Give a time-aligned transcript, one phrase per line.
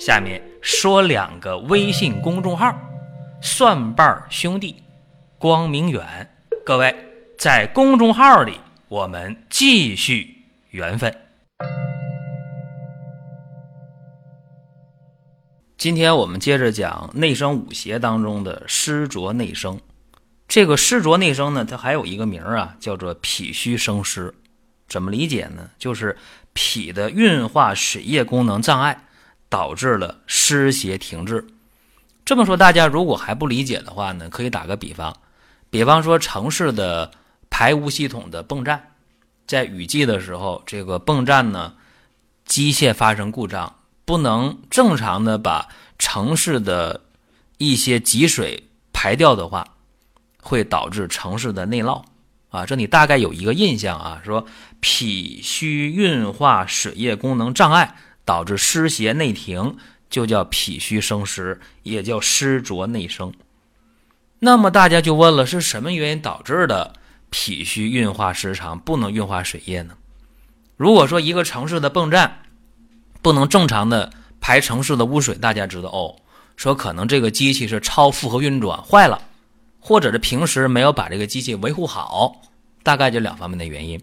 [0.00, 2.76] 下面说两个微信公众号：
[3.40, 4.82] 蒜瓣兄弟、
[5.38, 6.04] 光明远。
[6.66, 6.94] 各位
[7.38, 10.36] 在公众号里，我们继续
[10.70, 11.16] 缘分。
[15.78, 19.80] 今天我们接着讲内生五邪当中的湿浊内生。
[20.48, 24.34] 这个湿浊内生呢，它还有一个名儿啊，叫做脾虚生湿。
[24.88, 25.70] 怎么理解呢？
[25.78, 26.16] 就是
[26.52, 29.04] 脾的运化水液功能障碍，
[29.54, 31.46] 导致了湿邪停滞。
[32.24, 35.16] 这么说，大家如果还不理解的话呢，可以打个比方，
[35.70, 37.08] 比方说城市的
[37.50, 38.90] 排污系统的泵站，
[39.46, 41.74] 在雨季的时候，这个泵站呢
[42.44, 43.72] 机械发生故障。
[44.04, 45.68] 不能正常的把
[46.00, 47.00] 城市的
[47.58, 49.64] 一些积水排掉的话，
[50.42, 52.02] 会导致城市的内涝
[52.50, 52.66] 啊。
[52.66, 54.44] 这你大概有一个印象啊，说
[54.80, 57.94] 脾虚运化水液功能障碍
[58.24, 59.76] 导致湿邪内停，
[60.08, 63.32] 就叫脾虚生湿，也叫湿浊内生。
[64.38, 66.94] 那么大家就问了，是什么原因导致的
[67.30, 69.94] 脾虚运化失常，不能运化水液呢？
[70.76, 72.42] 如果说一个城市的泵站，
[73.22, 76.16] 不能正常的排城市的污水，大家知道哦。
[76.56, 79.20] 说可能这个机器是超负荷运转坏了，
[79.80, 82.42] 或者是平时没有把这个机器维护好，
[82.82, 84.00] 大概就两方面的原因。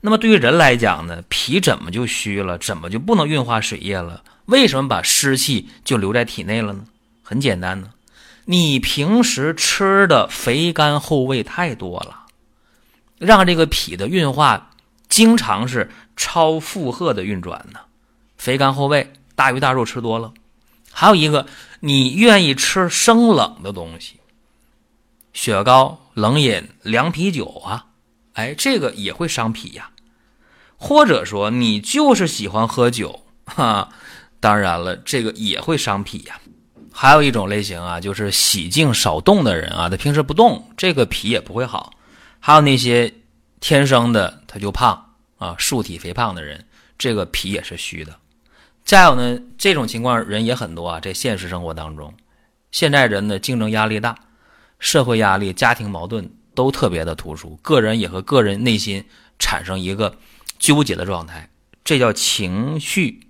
[0.00, 2.56] 那么对于人来讲呢，脾怎么就虚了？
[2.58, 4.24] 怎么就不能运化水液了？
[4.46, 6.84] 为什么把湿气就留在体内了呢？
[7.22, 7.90] 很简单呢，
[8.46, 12.26] 你平时吃的肥甘厚味太多了，
[13.18, 14.70] 让这个脾的运化
[15.08, 17.80] 经常是超负荷的运转呢。
[18.38, 20.32] 肥甘厚味，大鱼大肉吃多了，
[20.90, 21.46] 还有一个，
[21.80, 24.18] 你愿意吃生冷的东西，
[25.34, 27.84] 雪糕、冷饮、凉啤酒啊，
[28.40, 29.90] 哎，这个也会伤脾呀。
[30.76, 33.90] 或者说，你就是喜欢喝酒，哈，
[34.40, 36.40] 当然了，这个也会伤脾呀。
[36.90, 41.92] 还有一种类型啊，就是喜静少动的人啊，他平时不动，这个脾也不会好。
[42.40, 43.12] 还有那些
[43.60, 46.64] 天生的他就胖啊，树体肥胖的人，
[46.98, 48.16] 这个脾也是虚的。
[48.82, 52.14] 再有呢，这种情况人也很多啊，在现实生活当中，
[52.72, 54.16] 现在人的竞争压力大，
[54.78, 59.04] 社会压力、家庭矛盾都特别的突出，个人也和个人内心
[59.38, 60.16] 产生一个
[60.58, 61.48] 纠结的状态，
[61.84, 63.20] 这叫情绪、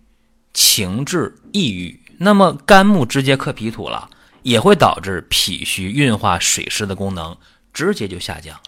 [0.53, 2.01] 情志抑郁。
[2.19, 4.11] 那么肝木直接克脾土了，
[4.43, 7.37] 也会导致脾虚运化水湿的功能
[7.73, 8.59] 直接就下降。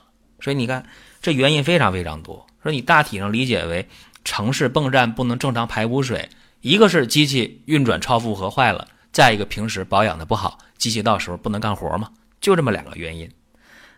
[0.41, 0.86] 所以你看，
[1.20, 2.46] 这原因非常非常多。
[2.62, 3.88] 说你大体上理解为
[4.24, 6.28] 城市泵站不能正常排污水。
[6.60, 12.08] 一个是机器运转超负荷坏了，再一个平时保养的不好，机器到时候不能干活嘛，
[12.41, 13.28] 就这么两个原因。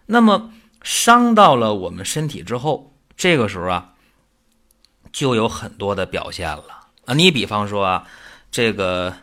[0.06, 3.92] 那么伤到了我们身体之后，这个时候啊，
[5.12, 7.14] 就有很多的表现了啊。
[7.14, 8.06] 你比方说啊，
[8.50, 9.14] 这个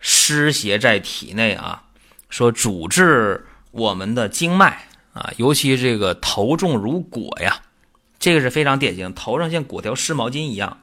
[0.00, 1.84] 湿邪在体内啊，
[2.28, 7.62] 说主治我们的经脉啊，尤其这个头重如裹呀，
[8.18, 10.78] 这个是非常典型，头上像裹条湿毛巾一样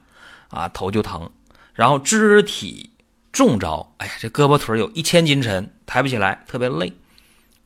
[0.48, 1.30] 啊，头就疼。
[1.74, 2.90] 然后肢体
[3.32, 6.92] 重着，哎呀，这胳膊腿有一千斤沉，抬不起来，特别累，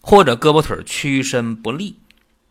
[0.00, 1.96] 或者胳膊腿屈伸不利，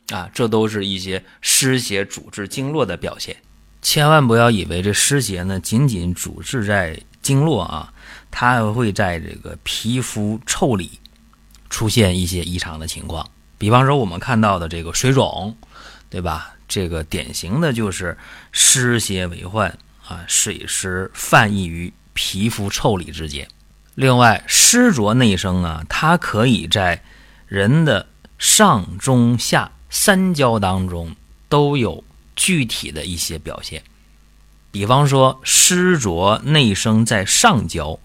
[0.09, 3.35] 啊，这都是一些湿邪阻滞经络的表现。
[3.81, 7.94] 千万不要以为这湿邪呢仅仅阻滞在经络啊，
[8.30, 11.00] 它还会在这个皮肤腠理
[11.69, 13.30] 出现一些异常的情况。
[13.58, 15.56] 比方说我们看到的这个水肿，
[16.09, 16.53] 对吧？
[16.68, 18.18] 这个典型的就是
[18.52, 19.78] 湿邪为患。
[20.08, 23.46] 啊，水湿泛溢于皮肤腠理之间。
[23.96, 27.03] 另外，湿浊内生啊，它可以在
[27.47, 31.16] 人的上中下三焦当中
[31.50, 32.03] 都有
[32.35, 33.81] 具体的一些表现。
[34.69, 37.97] 比方说，湿浊内生在上焦，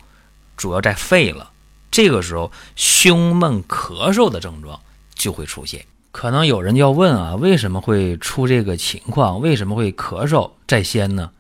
[0.57, 1.51] 主要在肺了。
[1.91, 4.81] 这个时候，胸闷咳嗽的症状
[5.15, 5.85] 就会出现。
[6.13, 9.41] 可能有人要问啊，为什么会出这个情况？
[9.41, 11.31] 为什么会咳嗽在先呢？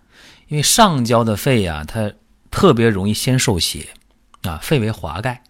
[0.49, 2.13] 因为上焦的肺呀，它
[2.51, 3.89] 特别容易先受邪，
[4.43, 5.43] 啊，肺为华盖，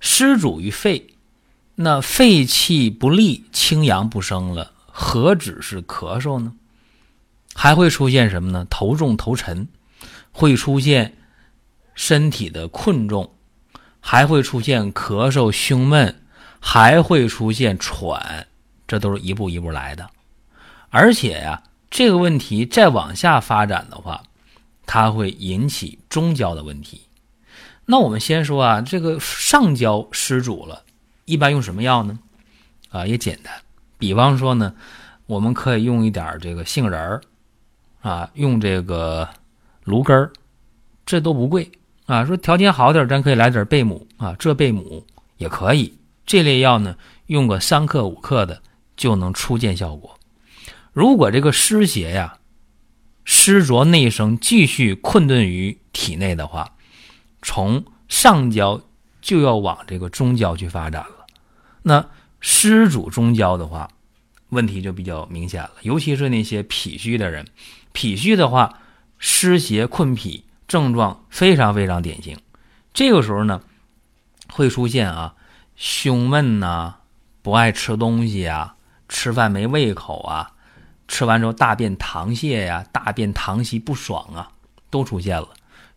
[0.00, 1.13] 湿主于肺，
[1.76, 6.52] 那肺气不利，清阳不生了，何止是咳嗽呢？
[7.54, 8.66] 还会出现什么呢？
[8.70, 9.68] 头重头沉，
[10.30, 11.16] 会出现
[11.94, 13.32] 身体的困重，
[14.00, 16.22] 还会出现咳嗽、胸闷，
[16.60, 18.46] 还会出现喘，
[18.86, 20.08] 这都是一步一步来的。
[20.90, 24.22] 而且呀，这个问题再往下发展的话，
[24.86, 27.08] 它会引起中焦的问题。
[27.86, 30.84] 那我们先说啊，这个上焦失主了，
[31.24, 32.18] 一般用什么药呢？
[32.90, 33.52] 啊，也简单，
[33.98, 34.74] 比方说呢，
[35.26, 37.20] 我们可以用一点这个杏仁儿，
[38.02, 39.28] 啊，用这个
[39.84, 40.32] 芦根儿，
[41.04, 41.72] 这都不贵
[42.06, 45.04] 啊，说条件好点，咱可以来点贝母啊，这贝母
[45.38, 45.98] 也可以。
[46.26, 48.62] 这类药呢，用个三克五克的
[48.96, 50.18] 就能初见效果。
[50.92, 52.38] 如果这个湿邪呀，
[53.24, 56.76] 湿浊内生，继续困顿于体内的话，
[57.42, 58.80] 从上焦
[59.24, 61.26] 就要往这个中焦去发展了。
[61.80, 62.06] 那
[62.40, 63.88] 湿主中焦的话，
[64.50, 65.70] 问题就比较明显了。
[65.80, 67.46] 尤其是那些脾虚的人，
[67.92, 68.80] 脾虚的话，
[69.18, 72.38] 湿邪困脾症状非常非常典型。
[72.92, 73.62] 这个时候呢，
[74.52, 75.34] 会出现啊。
[75.74, 76.96] 胸闷呐，
[77.42, 78.76] 不爱吃东西啊，
[79.08, 80.52] 吃饭没胃口啊，
[81.08, 84.52] 吃完之后大便溏泻呀，大便溏稀不爽啊，
[84.90, 85.48] 都出现了，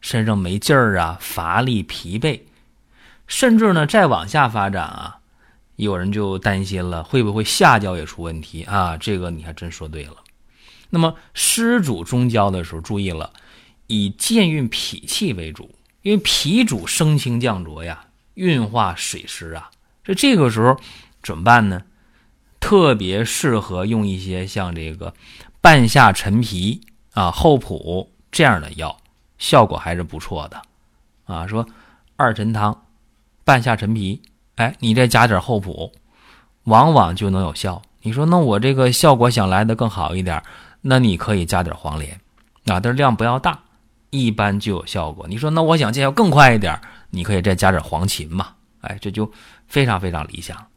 [0.02, 2.42] 身上没劲儿啊，乏力疲惫，
[3.28, 5.20] 甚至呢再往下发展啊，
[5.76, 8.98] 有人就担心了，会不会下焦也出问题啊？
[8.98, 10.16] 这个你还真说对了。
[10.90, 13.32] 那么湿主中焦的时候，注意了，
[13.88, 18.06] 以健运脾气为主，因为脾主升清降浊呀。
[18.36, 19.72] 运化水湿啊，
[20.04, 20.80] 这这个时候
[21.24, 21.82] 怎么办呢？
[22.60, 25.12] 特别适合用一些像这个
[25.60, 26.82] 半夏陈皮
[27.14, 28.96] 啊、厚朴这样的药，
[29.40, 30.62] 效果还是不错的
[31.26, 31.48] 啊。
[31.48, 31.68] 说
[32.16, 32.86] 二陈汤、
[33.48, 34.22] 半夏陈皮，
[34.56, 35.94] 哎，你再加点厚朴，
[36.66, 37.82] 往往就能有效。
[38.02, 40.44] 你说那我这个效果想来的更好一点，
[40.82, 42.12] 那你可以加点黄连
[42.66, 43.58] 啊，但是量不要大，
[44.10, 45.26] 一般就有效果。
[45.30, 46.78] 你说那我想见效更快一点。
[47.10, 48.50] 你可以再加点黄芩嘛，
[48.82, 49.32] 哎，这就
[49.66, 50.68] 非常非常理想。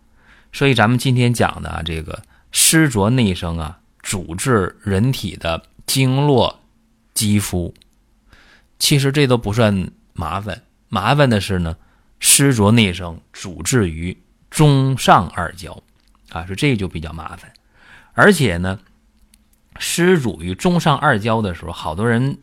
[0.53, 6.61] 所以咱们今天讲的这个湿浊内生啊，主治人体的经络、
[7.15, 7.75] 肌肤，
[8.79, 10.63] 其实这都不算麻烦。
[10.89, 11.77] 麻烦的是呢，
[12.21, 14.17] 湿浊内生主治于
[14.49, 15.83] 中上二焦
[16.31, 17.53] 啊，说这就比较麻烦。
[18.13, 18.79] 而且呢，
[19.79, 22.39] 湿主于中上二焦的时候，好多人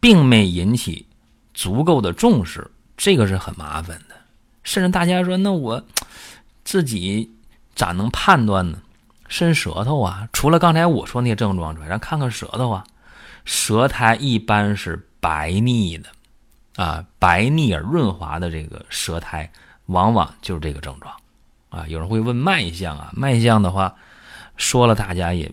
[0.00, 1.06] 并没引起
[1.54, 2.70] 足够的重视。
[2.96, 4.16] 这个是很麻烦的，
[4.64, 5.84] 甚至大家说，那我
[6.64, 7.30] 自己
[7.74, 8.82] 咋能判断呢？
[9.28, 12.84] 伸舌头啊，除了刚才我说那些症状之外，咱看看舌头啊，
[13.44, 16.08] 舌苔一般是白腻的，
[16.76, 19.50] 啊，白腻而润滑的这个舌苔，
[19.86, 21.14] 往往就是这个症状，
[21.68, 23.94] 啊，有人会问脉象啊，脉象的话，
[24.56, 25.50] 说了大家也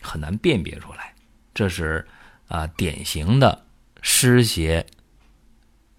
[0.00, 1.12] 很难辨别出来，
[1.52, 2.06] 这是
[2.48, 3.62] 啊典型的
[4.00, 4.86] 湿邪。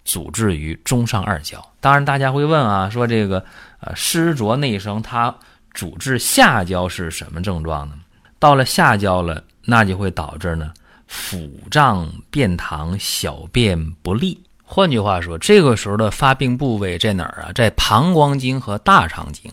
[0.03, 3.45] 阻滞于中上二焦，当然大家会问啊，说这个
[3.79, 5.33] 呃湿浊内生，它
[5.73, 7.93] 主治下焦是什么症状呢？
[8.39, 10.73] 到了下焦了，那就会导致呢
[11.07, 14.43] 腹胀便溏、小便不利。
[14.73, 17.51] 换句话说，这个时候的发病部位在哪儿啊？
[17.53, 19.51] 在膀胱经和大肠经。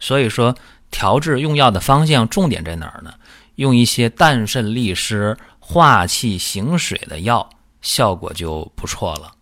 [0.00, 0.56] 所以说，
[0.90, 3.14] 调治用药的方向重点在哪儿呢？
[3.54, 7.48] 用一些淡渗利湿、化气行水的药，
[7.80, 9.32] 效果就不错了。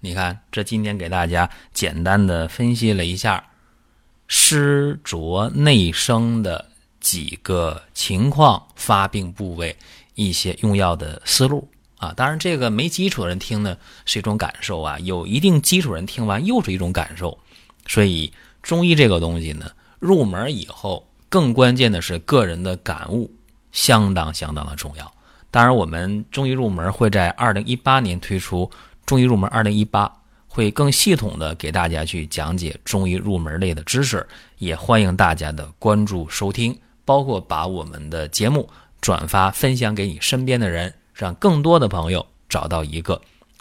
[0.00, 3.42] 你看，这今天给大家简单的分析了一下
[4.28, 6.62] 湿浊内生的
[7.00, 9.74] 几个情况、发病部位、
[10.14, 11.66] 一些用药的思路
[11.96, 12.12] 啊。
[12.16, 17.38] 当然，这个没基础的人听呢是一种感受啊，有一定基础人听完又是一种感受。
[17.86, 18.32] 所以，
[18.62, 23.30] 中医这个东西呢，入门以后，更关键的是个人的感悟，
[23.72, 25.12] 相当相当的重要。
[25.50, 28.70] 当然，我们中医入门会在二零一八年推出。
[29.06, 30.10] 中医入门二零一八
[30.48, 36.74] 会更系统的给大家去讲解中医入门类的知识，也欢迎大家的关注收听，
[37.04, 38.66] 包括把我们的节目
[39.02, 43.20] 转发分享给你身边的人，让更多的朋友找到一个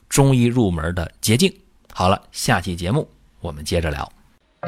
[0.10, 1.54] 中医入门的捷径。
[1.94, 3.08] 好了，下期节目
[3.40, 4.12] 我们接着聊。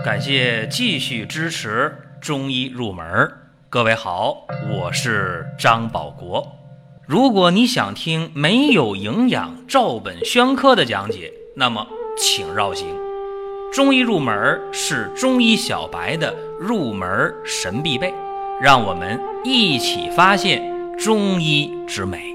[0.03, 3.31] 感谢继续支持中医入门，
[3.69, 6.55] 各位好，我是张保国。
[7.07, 11.87] 如果你想听没有营养、照本宣科的讲解，那么
[12.17, 12.87] 请绕行。
[13.73, 18.13] 中医入门是中医小白的入门神必备，
[18.61, 22.34] 让我们一起发现中医之美。